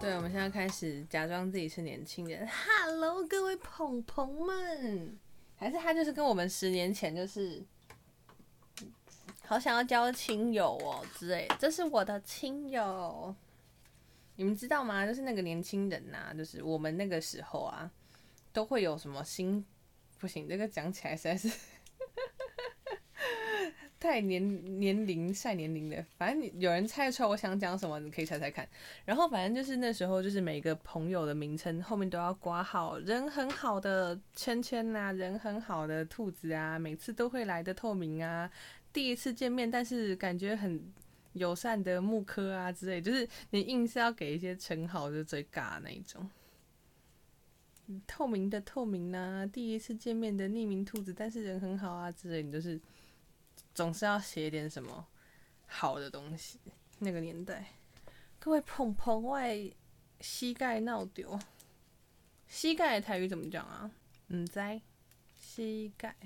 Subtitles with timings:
[0.00, 2.48] 对，我们现在开始假装自己是年轻人。
[2.48, 5.18] Hello，各位捧捧们，
[5.56, 7.62] 还是他就是跟我们十年前就是
[9.44, 11.46] 好想要交亲友哦之类。
[11.58, 13.34] 这是我的亲友，
[14.38, 15.04] 你们知道吗？
[15.04, 17.90] 就是那个年轻人呐，就是我们那个时候啊，
[18.52, 19.64] 都会有什么新
[20.20, 21.50] 不行，这个讲起来实在是。
[23.98, 28.66] 太年年龄晒年龄的，反正有人猜出来我想讲什么，你可以猜猜看。
[29.04, 38.48] 然后反正就是那时候，就是每个朋友的名称后面都要挂号，人很好的圈圈呐，人很好的兔子啊，每次都会来的透明啊，
[38.92, 40.80] 第一次见面但是感觉很
[41.38, 46.28] 友善的木科啊之类，就是你硬是要给一些称号，就最尬那一种。
[48.06, 52.80] 透明的透明呐，第一次见面的匿名兔子，但是人很好啊之类，你就是。
[53.74, 55.06] 总是要写点什么
[55.66, 56.58] 好的东西。
[56.98, 57.74] 那个年代，
[58.40, 59.56] 各位碰碰外
[60.20, 61.38] 膝盖闹丢，
[62.48, 63.88] 膝盖台语怎么讲啊？
[64.28, 64.80] 唔知
[65.36, 66.16] 膝盖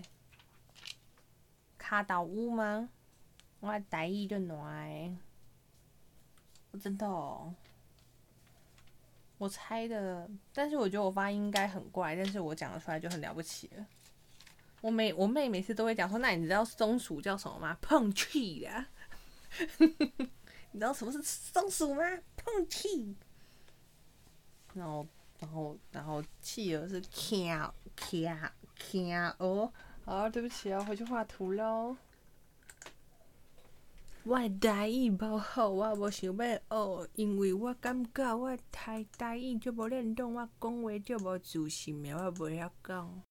[1.77, 2.89] 卡到乌吗？
[3.63, 5.17] 我台语就难，
[6.73, 7.55] 我真的，哦，
[9.39, 10.29] 我猜的。
[10.53, 13.87] 但是我觉得我发音应该很怪，但是我讲得出来就很了不起了。
[14.81, 17.79] 我妹我妹每次都会讲说，那你知道松鼠叫什么吗？
[17.81, 18.89] 碰气呀！
[20.73, 22.03] 你知道什么是松鼠吗？
[22.35, 23.15] 碰气。
[24.75, 25.07] 然后
[25.39, 29.73] 然后然后企鹅是卡卡卡哦。
[30.05, 31.97] 好，对不起啊，回去画图喽。
[34.25, 43.23] 我台语不好，我无想要学，因为我感觉我台台语就无练动，我讲话就无自信，我袂晓讲。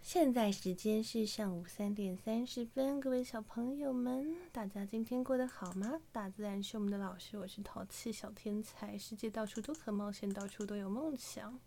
[0.00, 6.00] 现在时间是上午三点三十分，各位小朋友们，大家今天过得好吗？
[6.10, 11.60] 大自然是我们的老师，我是淘气小天才，世界到处都可冒险，到处都有梦想。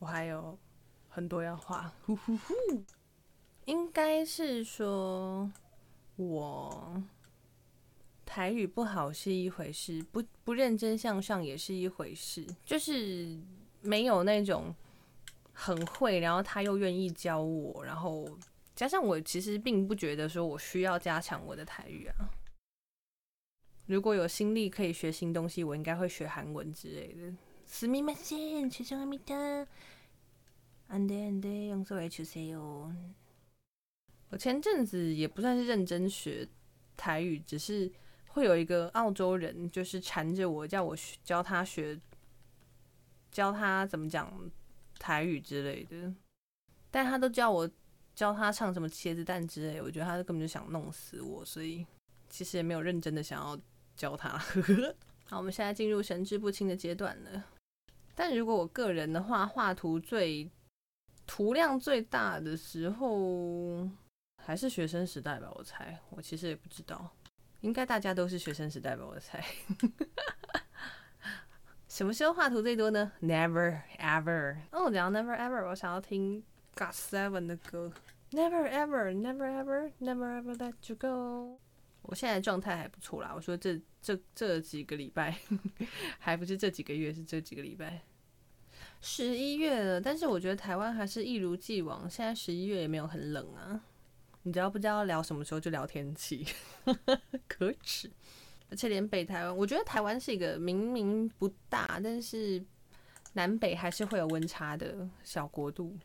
[0.00, 0.58] 我还有
[1.08, 2.52] 很多要画，呼呼呼。
[3.66, 5.50] 应该是说，
[6.15, 7.03] 我
[8.25, 13.39] 台语不好是一回事，不不认真向上也是一回事，就是
[13.81, 14.73] 没有那种。
[15.53, 18.25] 很会，然后他又愿意教我，然后
[18.73, 22.31] 加上我其实并不觉得说我需要加强我的台语啊。
[23.85, 27.33] 如果有心力可以学新东西，我应该会学韩文之类的。
[27.67, 29.67] すみません、최종합니 다。
[30.89, 32.91] 안돼안돼용서해주세 요。
[34.30, 36.48] 我前阵子也不算是认真学
[36.96, 37.90] 台语，只是
[38.28, 41.98] 会有一个澳洲人就是缠着我，叫我教他学，
[43.30, 44.32] 教他怎么讲。
[44.98, 46.10] 台语之类的，
[46.90, 47.70] 但他都叫我
[48.14, 51.86] 教他唱什么茄子蛋之类，我觉得他根本就想弄死我，所以
[52.30, 53.60] 其实也没有认真的想要
[53.94, 54.38] 教他。
[55.28, 57.44] 好，我们现在进入神志不清的阶段了。
[58.14, 60.50] 但如果我个人的话，画图最
[61.26, 63.86] 图量最大的时候，
[64.46, 65.50] 还是学生时代吧。
[65.56, 67.12] 我猜，我其实也不知道，
[67.62, 69.04] 应该大家都是学生时代吧。
[69.04, 69.44] 我猜。
[71.88, 74.56] 什么时候画图最多呢？Never ever。
[74.70, 76.44] 哦，讲 Never ever，我想要听
[76.76, 77.92] Got Seven 的歌。
[78.30, 81.58] Never ever，Never ever，Never ever let you go。
[82.02, 83.32] 我现在状态还不错啦。
[83.34, 85.36] 我说这这这几个礼拜，
[86.20, 88.02] 还不是这几个月，是这几个礼拜。
[89.00, 92.08] 十一月了，但是我觉得台湾还是一如既往。
[92.08, 93.80] 现在十一月也没有很冷啊。
[94.46, 96.46] 你只要不知道聊什么时候就聊天气，
[97.48, 98.08] 可耻。
[98.70, 102.64] 而且连北台湾，我觉得台湾是一个明明不大，但是
[103.32, 105.96] 南北还是会有温差的小国度。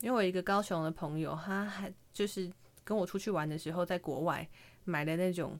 [0.00, 2.50] 因为我一个高雄的朋友，他还就是
[2.82, 4.44] 跟我出去玩的时候，在国外
[4.82, 5.56] 买的那种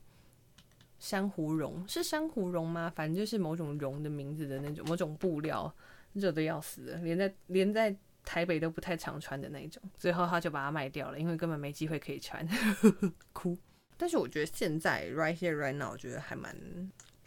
[0.98, 2.92] 珊瑚绒，是珊瑚绒吗？
[2.92, 5.72] 反正就是某种绒的名字的那种，某种布料，
[6.14, 7.96] 热的要死，连在连在
[8.28, 9.82] 台北都不太常穿的那种。
[9.96, 12.46] 最后他就把它卖掉了，因为根本没机会可以穿，
[13.32, 13.56] 哭。
[13.96, 16.54] 但是我觉得现在 right here right now，我觉得还蛮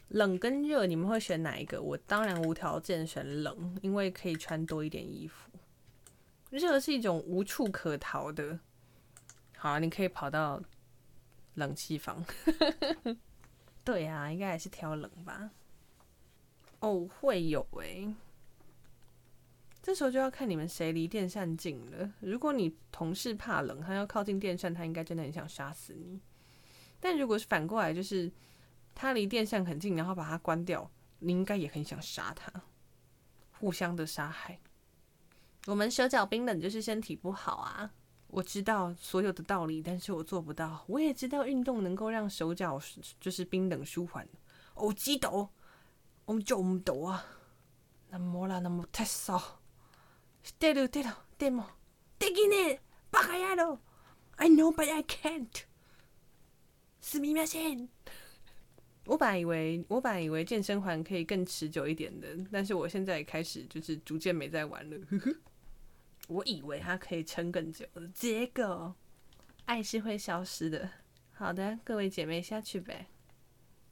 [0.09, 1.81] 冷跟热，你们会选哪一个？
[1.81, 5.49] 我当然无条件选冷，因为可以穿多一点衣服。
[6.51, 8.59] 热是一种无处可逃的。
[9.57, 10.61] 好，你可以跑到
[11.55, 12.23] 冷气房。
[13.83, 15.49] 对啊，应该还是挑冷吧。
[16.81, 18.13] 哦，会有诶。
[19.81, 22.13] 这时候就要看你们谁离电扇近了。
[22.19, 26.21] 如果你同事怕冷，他要靠近电扇，他应该真的很想杀死你。
[26.99, 28.31] 但如果是反过来，就是
[28.93, 32.51] 他离电扇很近，然后把它关掉，你应该也很想杀他，
[33.53, 34.59] 互相的杀害。
[35.65, 37.91] 我们手脚冰冷就是身体不好啊！
[38.27, 40.85] 我知道所有的道理，但是我做不到。
[40.87, 42.79] 我也知道运动能够让手脚
[43.19, 44.27] 就是冰冷舒缓。
[44.75, 45.51] 我知道，
[46.25, 47.25] 我做唔到啊！
[48.09, 49.60] 那么啦，那么太少。
[50.58, 51.66] 对了对了对么？
[52.18, 52.80] できねえ、
[53.10, 53.78] バカ野郎！
[54.36, 55.64] I know but I can't。
[57.00, 57.88] すみません。
[59.06, 64.96] 我本来以为，我本来以为健身环可以更持久一点的，但是我现在开始就是逐渐没在玩了。
[65.10, 65.34] 呵呵。
[66.28, 68.94] 我以为它可以撑更久的，结果
[69.66, 70.90] 爱是会消失的。
[71.32, 73.06] 好的，各位姐妹下去呗。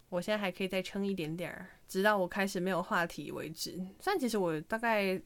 [0.08, 3.72] 我现在还可以再撑一点点儿，直到我开始没有话题为止。
[4.00, 5.20] 虽然其实我大概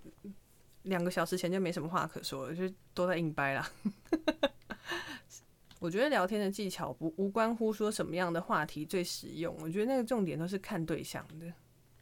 [0.83, 2.63] 两个小时前就没什么话可说了，就
[2.93, 3.69] 都在硬掰啦。
[5.79, 11.53] 我觉得聊天的技巧不无关乎说什么样的话题最实用，我觉得那个重点都是看对象的，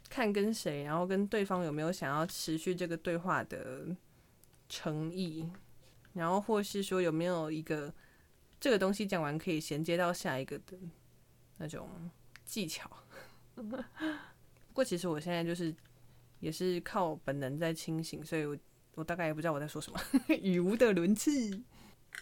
[0.09, 3.95] 看跟谁，然后跟对方有没有想要持续这个对话的。
[4.73, 5.45] 诚意，
[6.13, 7.93] 然后或是说有没有一个
[8.57, 10.77] 这个东西讲完可以衔接到下一个的
[11.57, 11.89] 那种
[12.45, 12.89] 技巧。
[13.53, 13.63] 不
[14.71, 15.75] 过其实我现在就是
[16.39, 18.57] 也是靠本能在清醒，所以我
[18.95, 19.99] 我大概也不知道我在说什么，
[20.41, 21.61] 语无的伦次。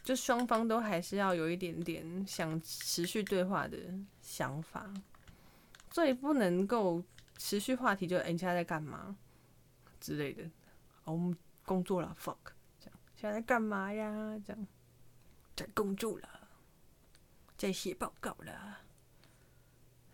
[0.04, 3.77] 就双方都还是要有一点点想持续对话的
[4.21, 4.94] 想法，
[5.89, 7.04] 最不能够
[7.38, 9.18] 持续话题就哎，你现在在干嘛
[10.00, 10.44] 之类的。
[11.06, 11.36] 哦。
[11.66, 12.36] 工作了，fuck，
[12.80, 14.42] 这样现在干嘛呀？
[14.44, 14.68] 这样
[15.56, 16.50] 在工作了，
[17.56, 18.80] 在写报告了，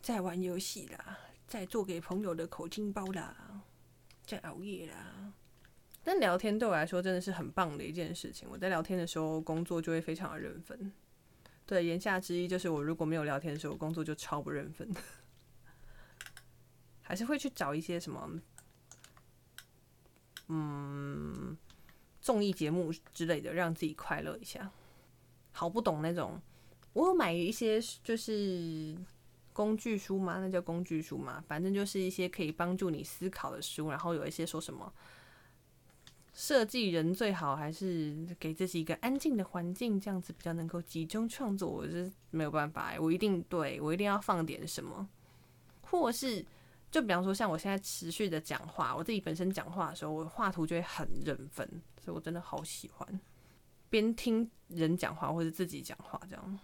[0.01, 1.18] 在玩游戏了，
[1.48, 3.62] 在做给朋友的口金包啦，
[4.25, 5.31] 在熬夜啦。
[6.07, 8.48] 但聊天对我来说真的是很棒的一件事情。
[8.52, 10.94] 我在聊天的时候，工作就会非常的认分。
[11.66, 14.88] 对，言下之意就是我如果没有聊天的时候，工作就超不认分，
[17.02, 18.40] 还是会去找一些什么。
[20.50, 21.57] 嗯，
[22.22, 24.72] 综艺节目之类的，让自己快乐一下。
[25.54, 26.40] 好不懂那种，
[26.94, 28.96] 我有买一些就是
[29.54, 33.90] 工具书嘛，那叫工具书嘛，反正就是一些可以帮助你思考的书。
[33.90, 34.94] 然后有一些说什么
[36.36, 41.68] 设计人最好还是给自己一个安静的环境，这样子比较能够集中创作。
[41.68, 45.10] 我是没有办法，我一定对我一定要放点什么，
[45.82, 46.46] 或是。
[46.92, 51.68] 就比方说，像我现在持续的讲话，我自己本身讲话的时候，我画图就会很认分，
[52.02, 53.20] 所以我真的好喜欢
[53.90, 56.60] 边听人讲话或者自己讲话这样。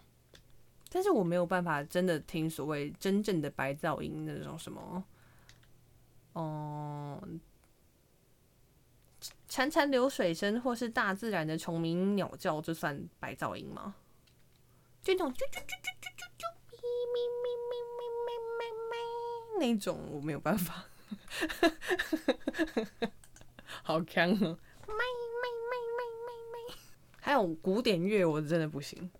[0.88, 5.04] 但是我没有办法真的听所谓真正的白噪音那种什么，
[6.34, 7.40] 嗯，
[9.52, 13.94] 潺潺流水声或是大自然的虫鸣鸟叫，这算白噪音吗？
[15.02, 16.48] 就那种啾啾啾啾啾啾啾，
[17.12, 20.86] 咪咪咪咪咪咪咪那种，我没有办法
[21.28, 23.10] 哈哈，
[23.84, 24.36] 好强哦！
[24.38, 26.32] 咪咪咪咪咪
[26.70, 26.74] 咪，
[27.20, 29.10] 还有古典乐，我真的不行。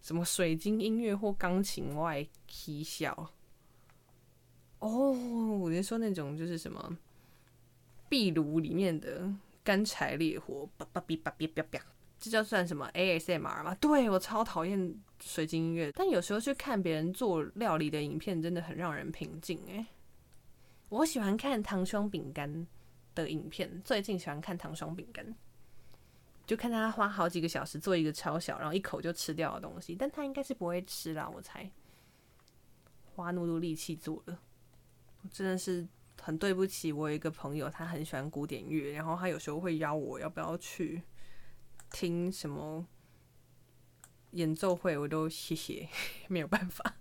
[0.00, 3.32] 什么水晶音乐或钢琴外啼笑？
[4.78, 5.10] 哦，
[5.58, 6.96] 我是说那种就是什么？
[8.10, 9.32] 壁炉里面的
[9.64, 11.80] 干柴烈火，叭叭哔叭哔叭叭。
[12.18, 13.74] 这叫算什么 ASMR 吗？
[13.76, 19.86] 对我超讨厌水晶音乐，但有时候去看别人做料理的影片，真的很让人平静诶。
[20.90, 22.66] 我喜欢看糖霜饼干
[23.14, 25.34] 的影片，最近喜欢看糖霜饼干，
[26.44, 31.70] 就看他花好几个小时做一个超小，然后一口就吃掉的东西，但他应该是不会吃啦，我猜。
[33.14, 34.36] 花那么多力气做的，
[35.32, 35.86] 真的是
[36.20, 41.02] 很对不起我有一个朋友，他很喜欢古典乐，然后他有时候会邀我要不要去。
[41.92, 42.86] 听什么
[44.30, 45.88] 演奏会，我都谢谢，
[46.28, 46.94] 没有办法。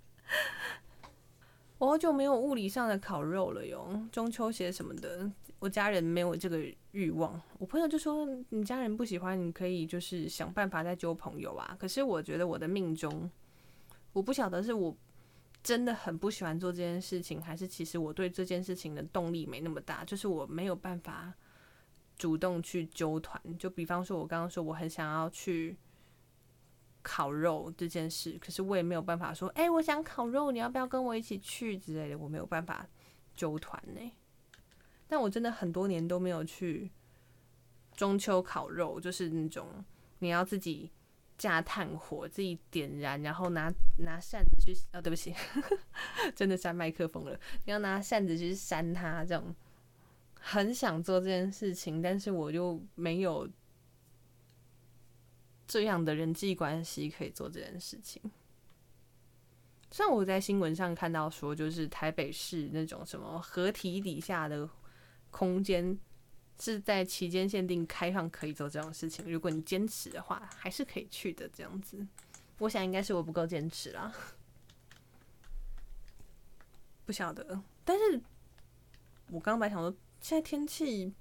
[1.78, 6.60] 我好久没有物理上的烤肉了哟，中秋节什么的，我家人没有这个
[6.90, 7.40] 欲望。
[7.60, 11.78] 我朋友就说，你家人不喜欢，你可以就是想办法再交朋友啊。
[11.80, 13.30] 可是我觉得我的命中，
[14.12, 14.98] 我不晓得是我
[15.64, 21.34] 真的很不喜欢做这件事情，还是其实我对这件事情的动力没那么大，就是我没有办法。
[22.18, 25.78] 主动去揪团，就比方说，我刚刚说我很想要去
[27.02, 32.86] 烤肉这件事，可是我也没有办法说，哎，我想烤肉，你要不要跟我一起去之类的，我没有办法
[33.38, 34.12] 揪团呢。
[35.08, 36.92] 但我真的很多年都没有去
[37.96, 39.86] 中秋烤肉，就是那种
[40.18, 40.92] 你要自己
[41.40, 45.34] 架炭火，自己点燃，然后拿拿扇子去，哦，对不起，
[46.36, 49.56] 真的扇麦克风了，你要拿扇子去扇它这种。
[50.42, 53.46] 很想做这件事情，但是我就没有
[55.68, 58.22] 这样的人际关系可以做这件事情。
[59.92, 64.68] 虽然我在新闻上看到说，就是台北市那种什么合体底下的
[65.30, 66.00] 空间
[66.60, 71.50] 是在期间限定开放可以做这种事情，如果你坚持的话，还是可以去的。
[71.54, 72.06] 这样子，
[72.58, 74.14] 我想应该是我不够坚持啦，
[77.06, 77.62] 不晓得。
[77.86, 78.22] 但是
[79.28, 81.14] 我刚刚本来想说，现在天气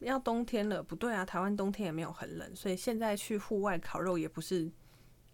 [0.00, 4.70] 要冬天了，不对啊，台湾冬天也没有很冷，所以现在去户外烤肉也不是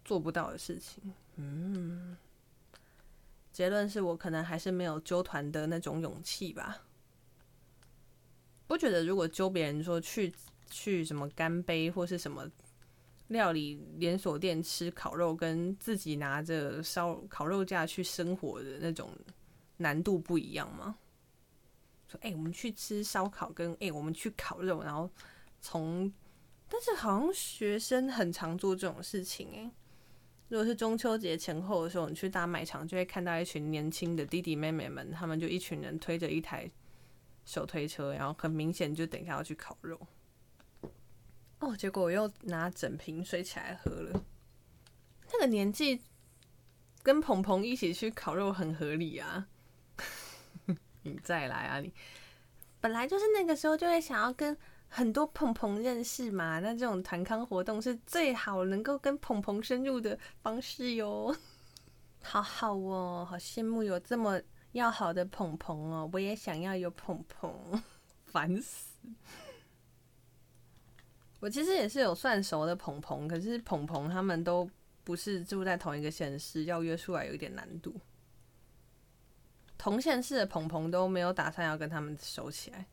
[0.05, 1.13] 做不到的事情。
[1.37, 2.15] 嗯，
[3.51, 6.83] 结论是我可能还是没有揪团的那种勇气吧。
[8.71, 10.31] 不觉得如果揪别人说去
[10.69, 12.49] 去什么干杯或是什么
[13.27, 19.09] 料理连锁店吃烤肉，跟自己拿着烧烤肉架去生活的那种
[19.75, 20.95] 难度不一样吗？
[22.07, 25.09] 说哎，我们去吃烧烤，跟哎我们去烤肉，然后
[25.59, 26.09] 从，
[26.69, 29.69] 但是好像学生很常做这种事情哎。
[30.47, 36.71] 如果是中秋节前后的时候，你去大卖场，就会看到一群年轻的弟弟妹妹们，他们就一群人推着一台
[37.51, 39.99] 手推车，然后很明显就等一下要去烤肉。
[41.59, 44.23] 哦，结果我又拿整瓶水起来喝了。
[45.33, 46.01] 那个年纪
[47.03, 49.47] 跟鹏鹏一起去烤肉很合理啊！
[51.03, 51.79] 你再来啊！
[51.81, 51.91] 你
[52.79, 54.57] 本来就是那个时候就会想要跟。
[54.93, 56.59] 很多鹏鹏认识嘛？
[56.59, 61.33] 那这种团康活动是最好能够跟鹏鹏深入的方式哟。
[62.21, 64.37] 好好哦，好羡慕有这么
[64.73, 67.81] 要好的鹏鹏哦，我也想要有鹏鹏，
[68.25, 68.95] 烦死！
[71.39, 74.69] 我其实也是有算熟的鹏鹏，可是鹏鹏他们都
[75.03, 77.95] 不是住在同一个县市，要约出来有一点难度。
[79.77, 82.85] 同县市的鹏鹏都没有打算要跟他们熟起来。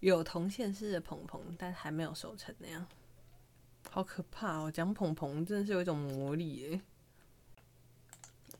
[0.00, 2.86] 有同县市的鹏鹏，但还没有熟成那样，
[3.88, 4.70] 好可怕哦！
[4.70, 6.80] 讲鹏鹏真的是有一种魔力耶！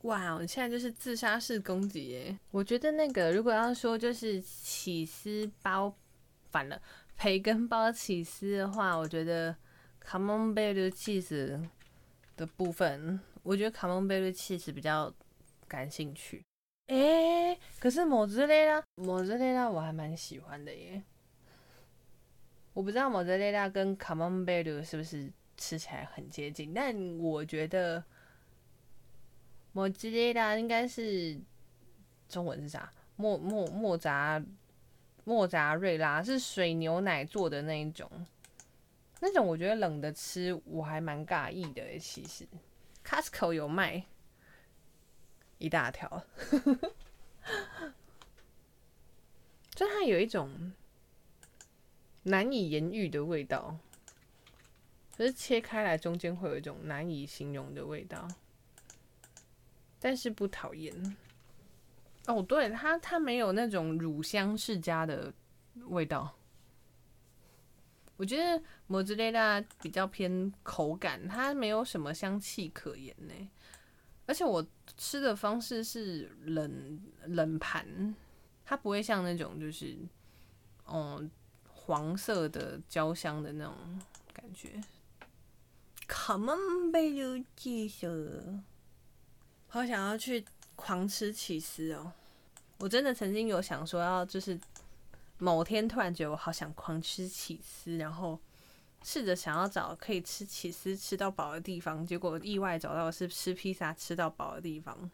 [0.07, 2.39] 哇，我现在就是自杀式攻击耶！
[2.53, 5.93] 我觉得那个如果要说就是起司包
[6.51, 6.81] 反了，
[7.17, 9.55] 培根包起司的话，我觉得
[10.01, 11.61] Come on baby cheese
[12.37, 15.13] 的部分，我觉得 Come on baby cheese 比较
[15.67, 16.41] 感兴趣。
[16.87, 21.03] 哎，可是某之类啦，某之类啦，我还蛮喜欢的耶。
[22.75, 28.05] 我不知道莫泽雷拉跟卡蒙贝鲁是不是吃起来很接近，但我觉得
[29.77, 31.39] 莫泽雷拉应该是
[32.31, 32.91] 中文是啥？
[33.17, 34.43] 莫莫莫扎
[35.25, 38.11] 莫扎瑞拉是水牛奶做的那一种，
[39.21, 41.99] 那种我觉得冷的吃我还蛮尬意的。
[41.99, 42.49] 其实
[43.05, 44.03] Costco 有卖
[45.59, 46.25] 一大条，
[49.75, 50.73] 就它有一种。
[52.23, 53.79] 难以言喻的味道，
[55.17, 58.27] 可是切开来中间会有一种难以形容的味道，
[60.07, 60.95] 但是不讨厌。
[62.29, 65.35] 哦，对，它它没有那种乳香世家的
[65.89, 66.33] 味道。
[68.17, 73.51] 我觉得摩之雷拉比较偏口感，它没有什么香气可言呢。
[74.27, 74.65] 而且我
[74.97, 78.15] 吃的方式是冷冷盘，
[78.65, 79.99] 它不会像那种就是，
[80.87, 81.29] 嗯。
[81.69, 83.75] 黄色的焦香的那种
[84.33, 84.81] 感觉
[86.09, 87.45] ，Come on baby，
[89.69, 90.45] 好想要去
[90.75, 92.13] 狂吃起司哦！
[92.79, 94.59] 我真的曾经有想说要，就是
[95.39, 98.39] 某天突然觉得我好想狂吃起司，然后
[99.03, 105.11] 试着想要找可以吃起司吃到饱的地方，结果意外找到是吃披萨吃到饱的地方。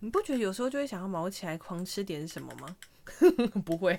[0.00, 2.76] 你不觉得有时候就会想要毛起来狂吃点什么吗？
[3.64, 3.98] 不会。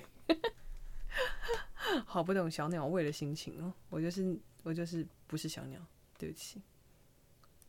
[2.06, 5.80] 好不懂小鸟胃的心情哦，我就是我就是不是小鸟，
[6.18, 6.60] 对不起。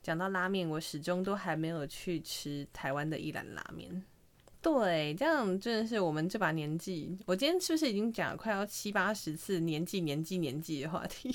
[0.04, 4.04] 讲到拉面，我始终都还没有去吃台湾的一兰拉面。
[4.62, 11.34] 对，这样真的是我们这把年纪，我今天是不是已经讲了快要七八十次年纪年纪年纪的话题？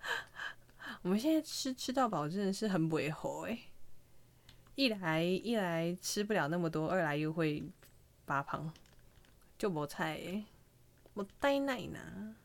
[1.02, 3.58] 我们现在吃吃到饱真的是很违和哎，
[4.74, 7.62] 一来一来吃不了那么多，二来又会
[8.26, 8.70] 发胖，
[9.58, 10.44] 就没菜。
[11.14, 12.36] 我呆奶呢？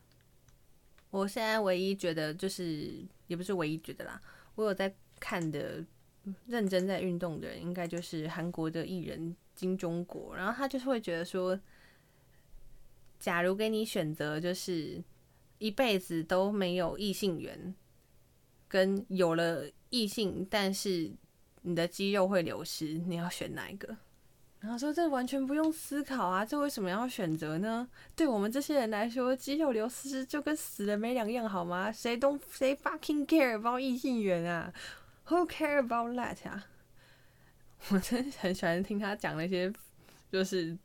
[1.10, 4.20] 我现在唯一觉得就是，也不是唯一觉得啦。
[4.54, 5.84] 我有在看的，
[6.46, 10.34] 认真在运动的人，应该就是韩国的艺人金钟国。
[10.36, 11.58] 然后他就是会觉得说，
[13.18, 15.02] 假如给你选择，就是
[15.58, 17.74] 一辈子都没有异性缘，
[18.68, 21.10] 跟有了异性，但是
[21.62, 23.96] 你的肌肉会流失，你要选哪一个？
[24.60, 27.88] 然后说这完全不用思考啊，这为什么要选择呢？
[28.16, 31.92] 对我们这些人来说，肌肉流失就跟死了没两样，好吗？
[31.92, 34.72] 谁都谁 fucking care about 异性缘啊
[35.28, 36.66] ？Who care about that 啊？
[37.90, 39.72] 我真的很喜欢听他讲那些，
[40.30, 40.76] 就是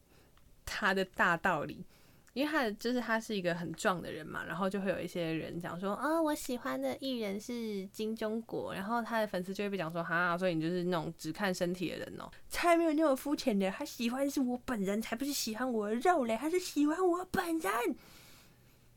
[0.65, 1.85] 他的大道理。
[2.33, 17.71] 因为他的就是他是一个很壮的人嘛，然后就会有一些人讲说啊，我喜欢的艺人是金钟国，然后他的粉丝就会被讲说哈，所以你就是那种只看身体的人哦，才没有那么肤浅的，他喜欢是我本人，才不是喜欢我的肉嘞，他是喜欢我本人。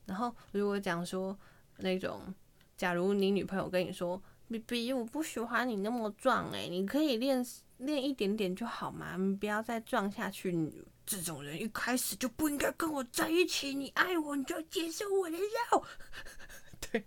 [0.06, 1.36] 然后如果讲说
[1.78, 2.32] 那种，
[2.76, 7.44] 假如你女朋友跟你说，B B，我不喜欢你那么壮诶，你可以练
[7.78, 10.72] 练一点点就好嘛，你不要再壮下去。
[11.06, 13.74] 这种人一开始就不应该跟我在一起。
[13.74, 15.84] 你爱我，你就要接受我的肉。
[16.80, 17.04] 对，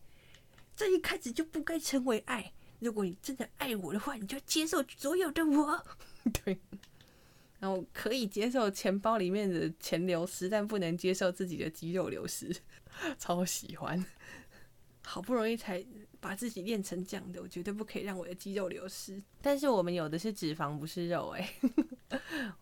[0.75, 2.53] 这一开始就不该成为爱。
[2.79, 5.83] 如果你真的爱我的话，你就接受所有的我。
[6.45, 6.59] 对，
[7.59, 12.55] 然后可以接受钱包里面的钱流失，但不能接受自己的肌肉流失。
[13.17, 14.05] 超喜欢，
[15.03, 15.83] 好不容易才
[16.19, 19.21] 把自己练成这样的，我绝对不可以让我的肌肉流失。
[19.41, 21.53] 但是我们有的是脂肪，不是肉哎。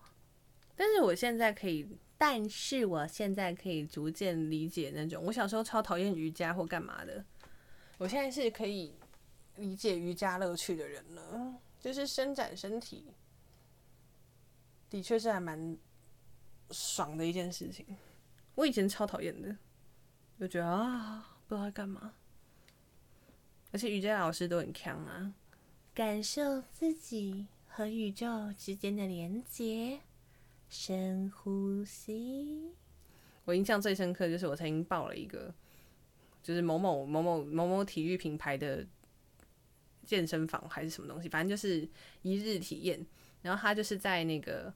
[0.75, 7.23] 但是我现在可以，但是我现在可以逐渐理解那种我小时候超讨厌瑜伽或干嘛的，
[7.97, 8.93] 我现在是可以
[9.55, 11.55] 理解瑜伽乐趣的人了。
[11.79, 13.13] 就是伸展身体，
[14.89, 15.77] 的确是还蛮
[16.71, 17.85] 爽的一件事情。
[18.55, 19.55] 我以前超讨厌的，
[20.39, 22.15] 就觉得啊，不知道在干嘛。
[23.75, 25.33] 而且瑜伽老师都很强啊，
[25.93, 29.99] 感受自己和宇宙之间的连接。
[30.69, 32.71] 深呼吸。
[33.43, 35.53] 我印象最深刻就是我曾经报了一个，
[36.41, 38.87] 就是某某某某某某体育品牌的
[40.05, 41.85] 健身房还是什么东西，反正就是
[42.21, 43.05] 一日体验。
[43.41, 44.73] 然后他就是在那个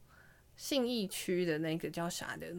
[0.58, 2.54] 信义区的那个叫啥的，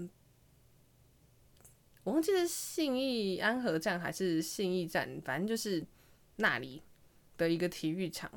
[2.03, 5.85] 我忘记是信义安和站还是信义站，反正就是
[6.41, 6.83] 那里
[7.37, 8.31] 的一个体育场。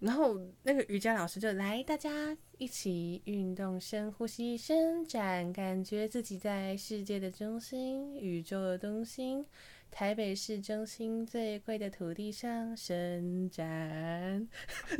[0.00, 9.46] 然后那个瑜伽老师就来，大家一起运动，深呼吸，伸展，感觉自己在世界的中心，宇宙的中心，
[9.90, 14.46] 台北市中心最贵的土地上伸展。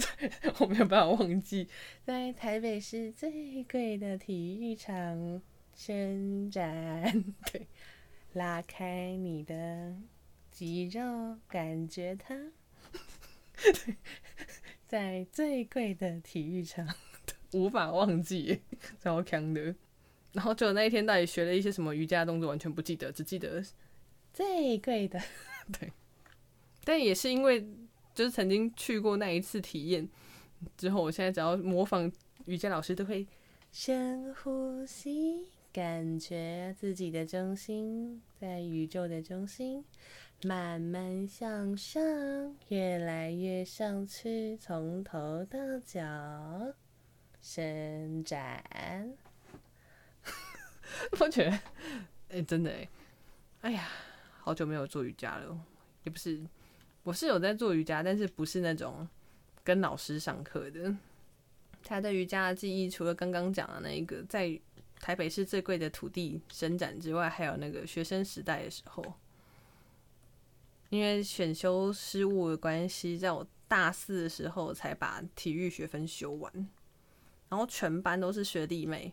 [0.58, 1.68] 我没有办法忘记，
[2.02, 5.42] 在台北市最贵的体育场
[5.74, 7.34] 伸展。
[7.52, 7.66] 对，
[8.32, 9.94] 拉开你的
[10.54, 12.52] 肌肉，感觉它。
[14.86, 16.88] 在最贵的体育场，
[17.52, 18.60] 无法忘记，
[19.02, 19.74] 超强的。
[20.32, 23.64] 然后就那一天到底学了一些什么瑜伽动作，完全不记得，只记得
[24.32, 25.20] 最贵的。
[25.72, 25.92] 对，
[26.84, 27.66] 但也是因为
[28.14, 30.08] 就是曾经去过那一次体验
[30.76, 32.10] 之后，我现在只要模仿
[32.44, 33.26] 瑜伽老师，都会
[33.72, 39.84] 深呼吸，感觉自己的中心在宇宙的中心。
[40.44, 42.02] 慢慢向上，
[42.68, 45.98] 越来越上去，从头到脚
[47.40, 48.62] 伸展。
[51.18, 51.58] 我觉得，
[52.28, 52.88] 哎，真的哎，
[53.62, 53.88] 哎呀，
[54.38, 55.58] 好久没有做瑜伽了。
[56.02, 56.38] 也不是，
[57.02, 59.08] 我是有在做瑜伽，但是不是那种
[59.62, 60.94] 跟老师上课的。
[61.82, 64.60] 他的瑜伽的记忆，除了刚刚讲的那一个在
[65.00, 69.02] 台北市最贵的土地伸展之外，还有那个学生时代的时候。
[70.94, 76.52] 因为选修失误的关系，在我大四的时候才把体育学分修完，
[77.48, 79.12] 然后全班都是学弟妹，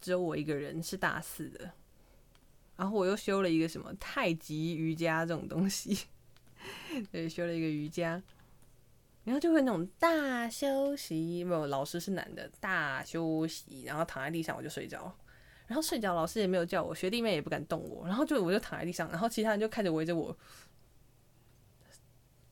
[0.00, 1.72] 只有我一个人是大四的。
[2.76, 6.06] 然后我又修了一个什么太极瑜伽这种东西，
[7.10, 8.22] 对，修了一个瑜伽，
[9.24, 15.12] 然后就会那种大休息，没有老师是男的，大休息，然后躺在地上我就睡着，
[15.66, 20.36] 然后睡着老师也没有叫我，学弟妹也不敢动我，然后就我就躺在地上，然后其他人就开始围着我。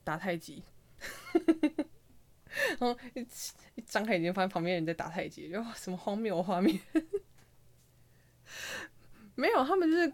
[0.04, 0.62] 打太极，
[2.78, 3.26] 然后一
[3.74, 6.78] 一张开眼睛，发现旁边人在打太极，就什么荒谬画面？
[9.36, 10.12] 没有，他们就是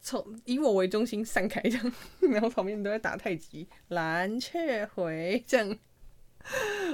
[0.00, 5.78] 从以我为中心散开这样，然后旁边人都在打太极，蓝雀回这样，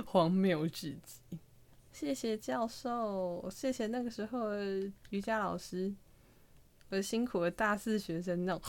[0.07, 1.39] 荒谬至极。
[1.93, 4.55] 谢谢教授，谢谢那个时候
[5.11, 5.93] 瑜伽老师，
[6.89, 8.63] 我辛苦的大四学生那种。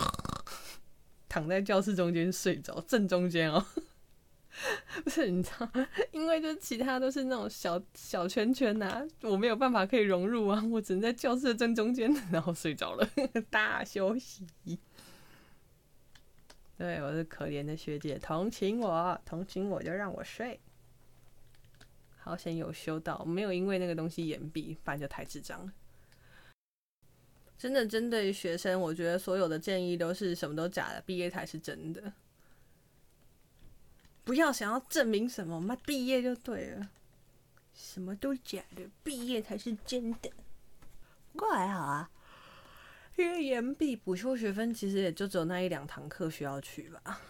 [1.32, 3.66] 躺在教室中间睡着，正中间哦，
[5.02, 5.72] 不是你知道，
[6.12, 13.10] 因为就其他都是那种小小圈圈呐，我没有办法可以融入啊，我只能在教室的正中间，然后睡着了，
[13.50, 14.46] 大休息。
[16.78, 20.60] 对，我是可怜的学姐，同情我，同情我就让我睡。
[22.18, 25.72] 好险有修到，没有因为那个东西掩蔽，不然就太智障了。
[27.62, 32.12] 真的针对学生，我觉得所有的建议都是什么都假的，毕业才是真的。
[34.24, 36.90] 不要想要证明什么，嘛毕业就对了，
[37.72, 40.32] 什么都假的，毕业才是真的。
[41.34, 42.10] 不过还好啊，
[43.16, 47.22] 因为延毕补修学分其实也就只有那一两堂课需要去吧。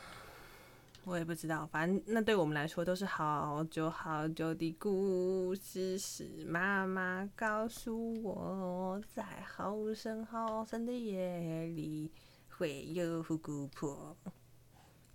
[1.04, 5.98] 我也不知道，反正那对我们来说都是好久好久的故事。
[5.98, 12.12] 是妈妈告诉我，在好深好深的夜里
[12.50, 14.16] 会有虎姑婆，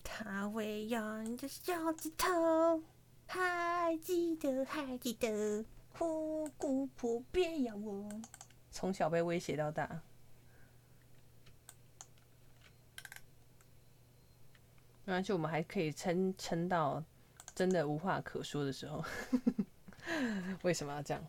[0.03, 2.83] 她会用着小指头，
[3.27, 8.09] 还记得还记得，虎姑婆别咬我。
[8.72, 10.03] 从小被威胁到大。
[15.07, 17.03] 没关系，我们还可以撑撑到
[17.55, 19.05] 真的无话可说的时候。
[20.62, 21.25] 为什么要这样？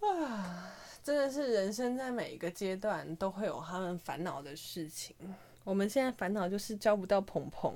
[0.00, 5.16] 啊， 真的是人生在每一个阶段都会有他们烦恼的事情。
[5.64, 7.74] 我们现在烦恼就是交不到鹏鹏，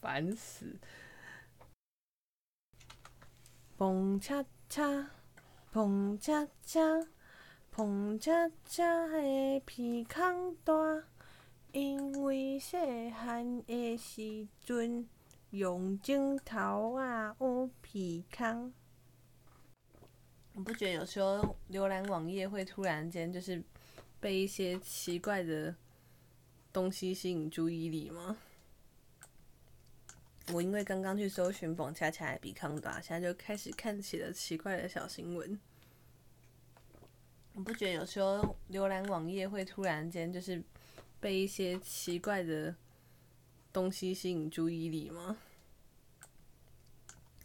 [0.00, 0.76] 烦死！
[3.78, 5.10] 蹦恰恰，
[5.70, 6.80] 蹦恰恰，
[7.70, 10.72] 蹦恰恰的皮康大。
[11.72, 12.76] 因为细
[13.10, 15.08] 汉的时阵，
[15.52, 18.70] 用镜头啊有鼻孔。
[20.52, 23.64] 你不觉得有时候浏览网页会突然间就是
[24.20, 25.74] 被一些奇怪的
[26.74, 28.36] 东西吸引注意力吗？
[30.52, 35.58] 我因为刚刚去搜寻“冯恰恰”的鼻康大，现在就开始看起了奇怪的小新闻。
[37.54, 40.62] 你不觉得有时候浏览网页会突然间就是？
[41.22, 42.74] 被一些奇怪的
[43.72, 45.36] 东西吸引注意力吗？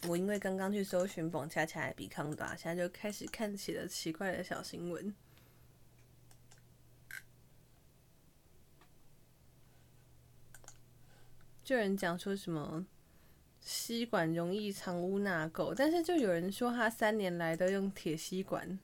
[0.07, 5.13] 我因为刚刚去搜寻“蹦恰恰”比康达，现在就开始看起了奇怪的小新闻。
[11.63, 12.83] 就有人讲说什么
[13.59, 18.79] 吸管容易藏污纳垢，但是就有人说他三年来都用铁吸管。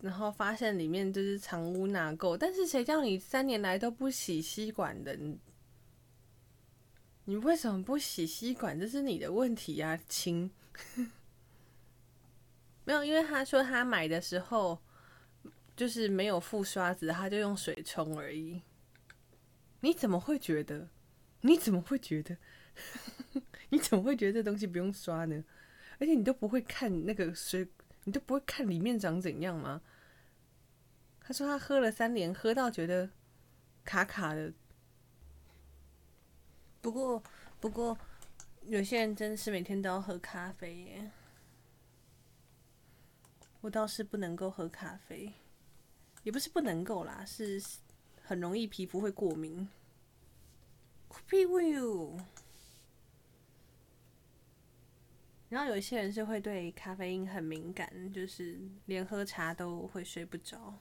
[0.00, 5.18] 然后发现里面就是藏污纳垢，但是谁叫你三年来都不洗吸管的？
[7.26, 8.80] 你为什么不洗吸管？
[8.80, 10.50] 这是你的问题呀，亲。
[12.84, 14.78] 没有，因为他说他买的时候
[15.76, 18.62] 就是没有附刷子，他就用水冲而已。
[19.80, 20.88] 你怎么会觉得？
[21.42, 22.38] 你怎么会觉得？
[23.68, 25.44] 你怎么会觉得这东西不用刷呢？
[25.98, 27.68] 而且你都不会看那个水。
[28.04, 29.82] 你都不会看里面长怎样吗？
[31.20, 33.08] 他说他喝了三年，喝到觉得
[33.84, 34.52] 卡卡的。
[36.80, 37.22] 不过，
[37.60, 37.96] 不过
[38.62, 41.10] 有些人真是每天都要喝咖啡耶。
[43.60, 45.32] 我倒是不能够喝咖啡，
[46.22, 47.62] 也不是不能够啦，是
[48.22, 49.68] 很容易皮肤会过敏。
[51.28, 51.60] 皮肤
[55.50, 60.78] 然后有一些人是会对咖啡因很敏感，就是连喝茶都会睡不着。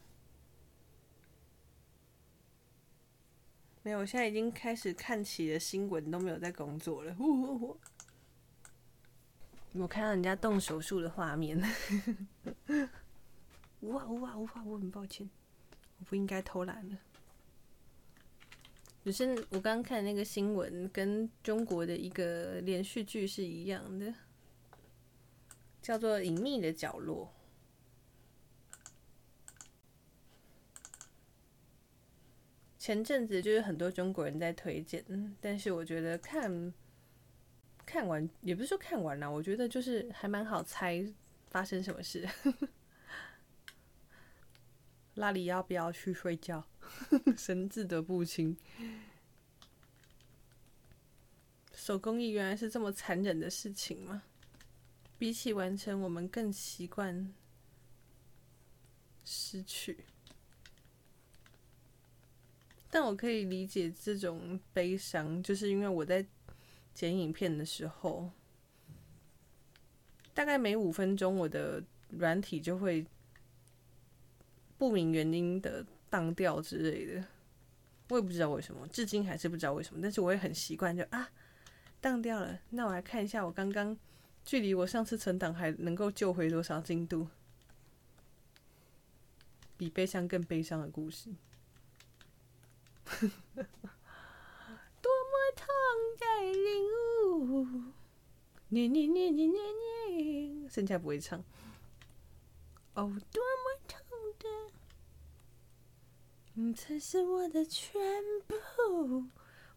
[3.81, 7.15] 没有，我现在已经开始看起了新闻，都没有在工作了。
[9.73, 11.59] 我看到人家动手术的画面，
[13.81, 14.63] 哇哇哇！
[14.63, 15.29] 我很抱歉，
[15.97, 16.95] 我不应该偷懒的。
[19.03, 24.13] 只是我刚刚看那个新闻，跟中国的一个连续剧是一样的。
[25.89, 27.33] 叫做隐秘的角落。
[32.77, 35.03] 前阵子就是很多中国人在推荐，
[35.41, 36.71] 但是我觉得看
[37.87, 41.03] 看完也不是说看完了，我觉得就是还蛮好猜
[41.47, 42.29] 发生什么事。
[45.15, 46.63] 拉里要不要去睡觉？
[47.35, 48.55] 神志的不清。
[51.73, 54.21] 手工艺原来是这么残忍的事情吗？
[55.19, 57.33] 比起完成，我们更习惯
[59.25, 60.05] 失去。
[62.89, 66.25] 但我可以理解这种悲伤，就是因为我在
[66.93, 68.31] 剪影片的时候，
[70.33, 73.05] 大概每五分钟，我的软体就会
[74.77, 77.25] 不明原因的荡掉之类的。
[78.07, 79.99] 我也不知道为什么，至今还是不知道为什么。
[80.01, 81.29] 但是我也很习惯，就啊，
[81.99, 82.57] 荡掉了。
[82.69, 83.97] 那我来看一下我刚刚。
[84.49, 87.27] 距离我上次存档还能够救回多少进度？
[89.77, 91.29] 比悲伤更悲伤的故事，
[93.13, 93.27] 多
[95.21, 95.67] 么痛
[96.17, 96.89] 在领
[97.27, 97.93] 悟，
[98.69, 99.63] 念念念念念
[100.17, 101.43] 念，剩下不会唱。
[102.95, 103.99] 哦，多么痛
[104.39, 104.73] 的，
[106.55, 108.01] 你才是我的全
[108.47, 109.25] 部。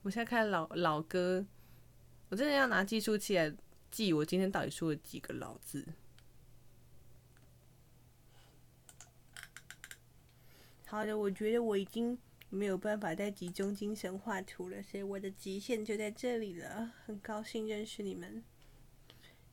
[0.01, 1.45] 我现在看老老歌，
[2.31, 3.55] 我真的要拿计数器来
[3.93, 5.87] 记我今天到底说了几个老字。
[10.87, 12.19] 好的，我觉得我已经
[12.51, 16.93] 没有办法再集中精神画图了，所以我的极限就在这里了。
[17.07, 18.43] 很高兴认识你们，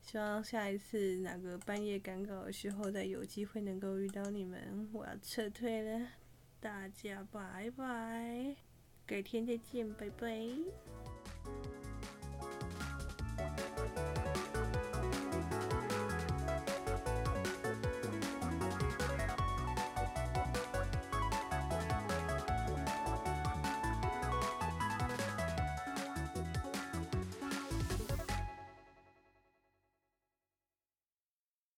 [0.02, 4.90] 希望下一次哪个半夜赶稿的时候再有机会能够遇到你们。
[4.92, 6.08] 我要撤退了，
[6.60, 8.56] 大家拜拜，
[9.06, 11.79] 改天再见，拜拜。